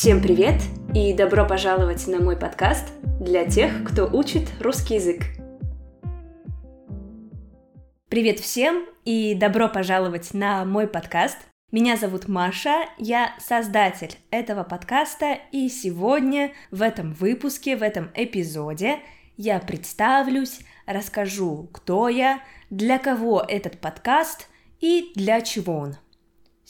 Всем 0.00 0.22
привет 0.22 0.62
и 0.94 1.12
добро 1.12 1.44
пожаловать 1.44 2.06
на 2.06 2.20
мой 2.20 2.36
подкаст 2.36 2.86
для 3.20 3.44
тех, 3.46 3.82
кто 3.82 4.06
учит 4.06 4.48
русский 4.60 4.94
язык. 4.94 5.22
Привет 8.08 8.38
всем 8.38 8.86
и 9.04 9.34
добро 9.34 9.68
пожаловать 9.68 10.34
на 10.34 10.64
мой 10.64 10.86
подкаст. 10.86 11.38
Меня 11.72 11.96
зовут 11.96 12.28
Маша, 12.28 12.84
я 12.98 13.34
создатель 13.40 14.14
этого 14.30 14.62
подкаста, 14.62 15.36
и 15.50 15.68
сегодня 15.68 16.52
в 16.70 16.82
этом 16.82 17.12
выпуске, 17.12 17.76
в 17.76 17.82
этом 17.82 18.12
эпизоде 18.14 19.00
я 19.36 19.58
представлюсь, 19.58 20.60
расскажу, 20.86 21.68
кто 21.72 22.08
я, 22.08 22.38
для 22.70 23.00
кого 23.00 23.44
этот 23.48 23.80
подкаст 23.80 24.46
и 24.78 25.10
для 25.16 25.40
чего 25.40 25.76
он. 25.76 25.96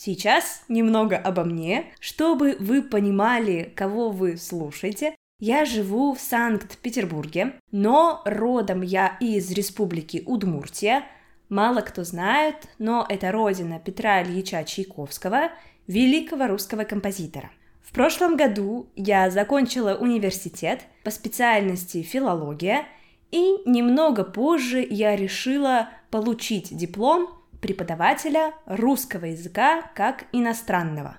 Сейчас 0.00 0.62
немного 0.68 1.16
обо 1.16 1.42
мне, 1.42 1.86
чтобы 1.98 2.56
вы 2.60 2.82
понимали, 2.82 3.72
кого 3.74 4.10
вы 4.10 4.36
слушаете. 4.36 5.16
Я 5.40 5.64
живу 5.64 6.14
в 6.14 6.20
Санкт-Петербурге, 6.20 7.54
но 7.72 8.22
родом 8.24 8.82
я 8.82 9.16
из 9.18 9.50
республики 9.50 10.22
Удмуртия. 10.24 11.02
Мало 11.48 11.80
кто 11.80 12.04
знает, 12.04 12.68
но 12.78 13.04
это 13.08 13.32
родина 13.32 13.80
Петра 13.80 14.22
Ильича 14.22 14.62
Чайковского, 14.62 15.50
великого 15.88 16.46
русского 16.46 16.84
композитора. 16.84 17.50
В 17.82 17.92
прошлом 17.92 18.36
году 18.36 18.86
я 18.94 19.30
закончила 19.30 19.96
университет 19.96 20.82
по 21.02 21.10
специальности 21.10 22.02
филология, 22.02 22.86
и 23.32 23.56
немного 23.66 24.22
позже 24.22 24.86
я 24.88 25.16
решила 25.16 25.88
получить 26.12 26.68
диплом 26.76 27.37
преподавателя 27.60 28.54
русского 28.66 29.26
языка 29.26 29.90
как 29.94 30.26
иностранного. 30.32 31.18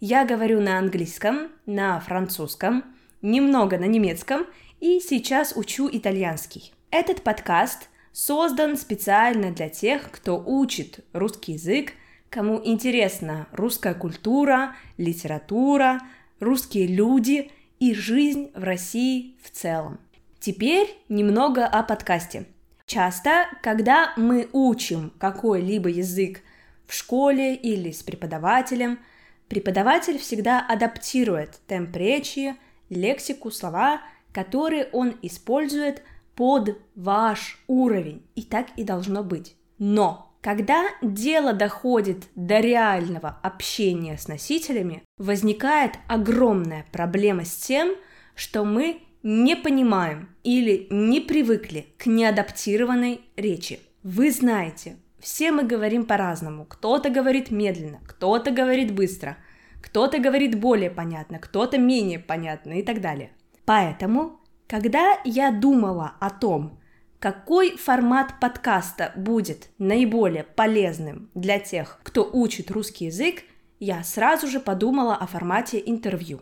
Я 0.00 0.24
говорю 0.24 0.60
на 0.60 0.78
английском, 0.78 1.50
на 1.66 2.00
французском, 2.00 2.84
немного 3.22 3.78
на 3.78 3.84
немецком 3.84 4.46
и 4.80 5.00
сейчас 5.00 5.54
учу 5.56 5.88
итальянский. 5.90 6.72
Этот 6.90 7.22
подкаст 7.22 7.88
создан 8.12 8.76
специально 8.76 9.52
для 9.52 9.68
тех, 9.68 10.10
кто 10.10 10.42
учит 10.44 11.04
русский 11.12 11.52
язык, 11.52 11.92
кому 12.30 12.60
интересна 12.64 13.48
русская 13.52 13.94
культура, 13.94 14.76
литература, 14.96 16.00
русские 16.40 16.86
люди 16.86 17.50
и 17.80 17.94
жизнь 17.94 18.50
в 18.54 18.62
России 18.62 19.36
в 19.42 19.50
целом. 19.50 19.98
Теперь 20.38 20.96
немного 21.08 21.66
о 21.66 21.82
подкасте– 21.82 22.46
Часто, 22.88 23.48
когда 23.62 24.14
мы 24.16 24.48
учим 24.54 25.12
какой-либо 25.18 25.90
язык 25.90 26.40
в 26.86 26.94
школе 26.94 27.54
или 27.54 27.90
с 27.90 28.02
преподавателем, 28.02 28.98
преподаватель 29.46 30.16
всегда 30.16 30.64
адаптирует 30.66 31.60
темп 31.66 31.94
речи, 31.96 32.56
лексику, 32.88 33.50
слова, 33.50 34.00
которые 34.32 34.88
он 34.92 35.14
использует 35.20 36.02
под 36.34 36.78
ваш 36.94 37.62
уровень. 37.66 38.26
И 38.34 38.42
так 38.42 38.68
и 38.76 38.84
должно 38.84 39.22
быть. 39.22 39.54
Но 39.76 40.32
когда 40.40 40.84
дело 41.02 41.52
доходит 41.52 42.24
до 42.36 42.58
реального 42.60 43.38
общения 43.42 44.16
с 44.16 44.28
носителями, 44.28 45.02
возникает 45.18 45.98
огромная 46.08 46.86
проблема 46.90 47.44
с 47.44 47.54
тем, 47.54 47.96
что 48.34 48.64
мы 48.64 49.02
не 49.22 49.56
понимаем 49.56 50.28
или 50.44 50.86
не 50.90 51.20
привыкли 51.20 51.86
к 51.98 52.06
неадаптированной 52.06 53.20
речи. 53.36 53.80
Вы 54.02 54.30
знаете, 54.30 54.96
все 55.18 55.50
мы 55.50 55.64
говорим 55.64 56.04
по-разному. 56.04 56.64
Кто-то 56.64 57.10
говорит 57.10 57.50
медленно, 57.50 58.00
кто-то 58.06 58.50
говорит 58.50 58.94
быстро, 58.94 59.36
кто-то 59.82 60.18
говорит 60.18 60.58
более 60.58 60.90
понятно, 60.90 61.38
кто-то 61.38 61.78
менее 61.78 62.18
понятно 62.18 62.74
и 62.74 62.82
так 62.82 63.00
далее. 63.00 63.32
Поэтому, 63.64 64.40
когда 64.66 65.18
я 65.24 65.50
думала 65.50 66.14
о 66.20 66.30
том, 66.30 66.80
какой 67.18 67.76
формат 67.76 68.38
подкаста 68.40 69.12
будет 69.16 69.70
наиболее 69.78 70.44
полезным 70.44 71.30
для 71.34 71.58
тех, 71.58 71.98
кто 72.04 72.28
учит 72.32 72.70
русский 72.70 73.06
язык, 73.06 73.42
я 73.80 74.04
сразу 74.04 74.46
же 74.46 74.60
подумала 74.60 75.16
о 75.16 75.26
формате 75.26 75.82
интервью. 75.84 76.40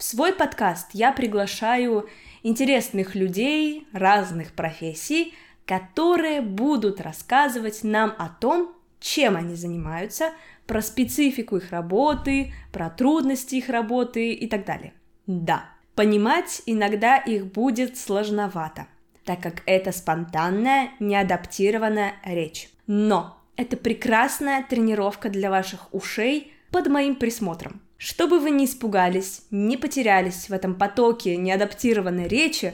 В 0.00 0.02
свой 0.02 0.32
подкаст 0.32 0.92
я 0.94 1.12
приглашаю 1.12 2.08
интересных 2.42 3.14
людей 3.14 3.86
разных 3.92 4.52
профессий, 4.52 5.34
которые 5.66 6.40
будут 6.40 7.02
рассказывать 7.02 7.84
нам 7.84 8.14
о 8.16 8.30
том, 8.30 8.74
чем 8.98 9.36
они 9.36 9.56
занимаются, 9.56 10.32
про 10.66 10.80
специфику 10.80 11.58
их 11.58 11.70
работы, 11.70 12.54
про 12.72 12.88
трудности 12.88 13.56
их 13.56 13.68
работы 13.68 14.32
и 14.32 14.46
так 14.46 14.64
далее. 14.64 14.94
Да, 15.26 15.66
понимать 15.94 16.62
иногда 16.64 17.18
их 17.18 17.52
будет 17.52 17.98
сложновато, 17.98 18.86
так 19.26 19.42
как 19.42 19.62
это 19.66 19.92
спонтанная, 19.92 20.92
неадаптированная 20.98 22.14
речь. 22.24 22.70
Но 22.86 23.38
это 23.54 23.76
прекрасная 23.76 24.62
тренировка 24.62 25.28
для 25.28 25.50
ваших 25.50 25.92
ушей 25.92 26.54
под 26.70 26.88
моим 26.88 27.16
присмотром. 27.16 27.82
Чтобы 28.02 28.38
вы 28.38 28.50
не 28.50 28.64
испугались, 28.64 29.42
не 29.50 29.76
потерялись 29.76 30.48
в 30.48 30.54
этом 30.54 30.74
потоке 30.74 31.36
неадаптированной 31.36 32.28
речи, 32.28 32.72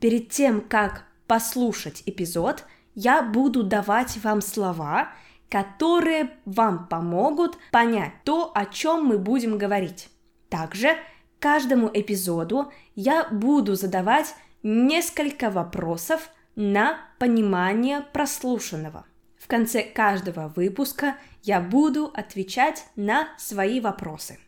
перед 0.00 0.30
тем, 0.30 0.60
как 0.60 1.04
послушать 1.28 2.02
эпизод, 2.06 2.64
я 2.96 3.22
буду 3.22 3.62
давать 3.62 4.16
вам 4.24 4.40
слова, 4.40 5.10
которые 5.48 6.30
вам 6.44 6.88
помогут 6.88 7.56
понять 7.70 8.14
то, 8.24 8.50
о 8.52 8.66
чем 8.66 9.04
мы 9.04 9.16
будем 9.16 9.58
говорить. 9.58 10.08
Также 10.48 10.96
каждому 11.38 11.88
эпизоду 11.94 12.72
я 12.96 13.28
буду 13.30 13.76
задавать 13.76 14.34
несколько 14.64 15.50
вопросов 15.50 16.30
на 16.56 16.98
понимание 17.20 18.00
прослушанного. 18.12 19.06
В 19.38 19.46
конце 19.46 19.84
каждого 19.84 20.52
выпуска 20.56 21.14
я 21.44 21.60
буду 21.60 22.10
отвечать 22.12 22.86
на 22.96 23.28
свои 23.38 23.78
вопросы. 23.78 24.40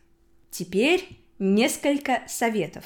Теперь 0.57 1.19
несколько 1.37 2.23
советов. 2.25 2.83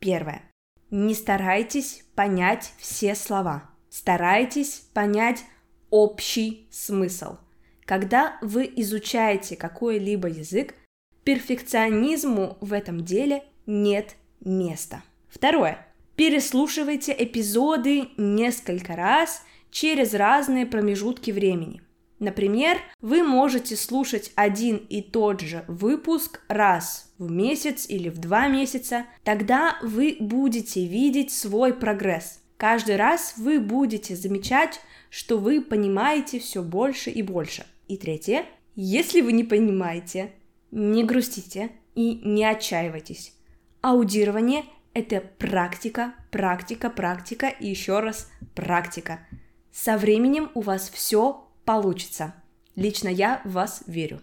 Первое. 0.00 0.42
Не 0.90 1.14
старайтесь 1.14 2.02
понять 2.16 2.72
все 2.78 3.14
слова. 3.14 3.70
Старайтесь 3.90 4.88
понять 4.92 5.44
общий 5.90 6.66
смысл. 6.72 7.36
Когда 7.84 8.38
вы 8.42 8.68
изучаете 8.74 9.54
какой-либо 9.54 10.26
язык, 10.26 10.74
перфекционизму 11.22 12.58
в 12.60 12.72
этом 12.72 13.04
деле 13.04 13.44
нет 13.66 14.16
места. 14.40 15.04
Второе. 15.28 15.86
Переслушивайте 16.16 17.14
эпизоды 17.16 18.08
несколько 18.16 18.96
раз 18.96 19.44
через 19.70 20.12
разные 20.12 20.66
промежутки 20.66 21.30
времени– 21.30 21.82
Например, 22.20 22.78
вы 23.00 23.22
можете 23.22 23.76
слушать 23.76 24.30
один 24.34 24.76
и 24.76 25.00
тот 25.00 25.40
же 25.40 25.64
выпуск 25.68 26.42
раз 26.48 27.12
в 27.18 27.30
месяц 27.30 27.86
или 27.88 28.10
в 28.10 28.18
два 28.18 28.46
месяца. 28.46 29.06
Тогда 29.24 29.78
вы 29.82 30.18
будете 30.20 30.86
видеть 30.86 31.32
свой 31.32 31.72
прогресс. 31.72 32.42
Каждый 32.58 32.96
раз 32.96 33.34
вы 33.38 33.58
будете 33.58 34.14
замечать, 34.14 34.80
что 35.08 35.38
вы 35.38 35.62
понимаете 35.62 36.40
все 36.40 36.62
больше 36.62 37.10
и 37.10 37.22
больше. 37.22 37.64
И 37.88 37.96
третье, 37.96 38.44
если 38.76 39.22
вы 39.22 39.32
не 39.32 39.44
понимаете, 39.44 40.32
не 40.70 41.02
грустите 41.04 41.70
и 41.94 42.20
не 42.22 42.44
отчаивайтесь. 42.44 43.32
Аудирование– 43.80 44.64
это 44.92 45.22
практика, 45.38 46.12
практика, 46.30 46.90
практика 46.90 47.48
и 47.48 47.66
еще 47.66 48.00
раз 48.00 48.30
практика. 48.54 49.26
Со 49.72 49.96
временем 49.96 50.50
у 50.52 50.60
вас 50.60 50.90
все 50.90 51.46
получится. 51.70 52.34
Лично 52.74 53.08
я 53.08 53.40
в 53.44 53.52
вас 53.52 53.84
верю. 53.86 54.20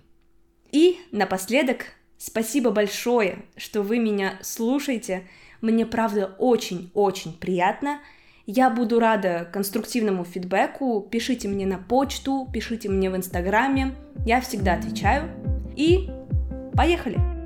И 0.74 0.98
напоследок, 1.14 1.86
спасибо 2.18 2.72
большое, 2.72 3.46
что 3.56 3.84
вы 3.84 4.00
меня 4.00 4.38
слушаете. 4.42 5.26
Мне 5.62 5.86
правда 5.86 6.36
очень-очень 6.40 7.32
приятно. 7.32 8.02
Я 8.46 8.70
буду 8.70 9.00
рада 9.00 9.50
конструктивному 9.54 10.26
фидбэку. 10.26 11.08
Пишите 11.10 11.48
мне 11.48 11.66
на 11.66 11.78
почту, 11.78 12.50
пишите 12.52 12.90
мне 12.90 13.10
в 13.10 13.16
инстаграме. 13.16 13.96
Я 14.26 14.42
всегда 14.42 14.74
отвечаю. 14.74 15.32
И 15.78 16.10
поехали! 16.76 17.37